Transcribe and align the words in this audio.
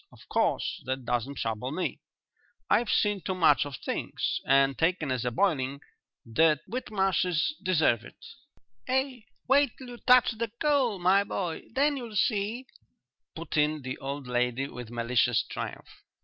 Of 0.11 0.27
course 0.29 0.81
that 0.87 1.05
doesn't 1.05 1.35
trouble 1.35 1.69
me; 1.71 1.99
I've 2.71 2.89
seen 2.89 3.21
too 3.21 3.35
much 3.35 3.67
of 3.67 3.77
things. 3.77 4.41
And, 4.47 4.75
taken 4.75 5.11
as 5.11 5.25
a 5.25 5.29
boiling, 5.29 5.79
the 6.25 6.59
Whitmarshes 6.67 7.53
deserve 7.61 8.03
it." 8.03 8.17
"Ah, 8.89 9.23
wait 9.47 9.77
till 9.77 9.89
you 9.89 9.97
touch 9.97 10.31
the 10.31 10.51
coal, 10.59 10.97
my 10.97 11.23
boy, 11.23 11.65
then 11.71 11.97
you'll 11.97 12.15
see," 12.15 12.65
put 13.35 13.57
in 13.57 13.83
the 13.83 13.99
old 13.99 14.25
lady, 14.25 14.67
with 14.69 14.89
malicious 14.89 15.43
triumph. 15.47 16.01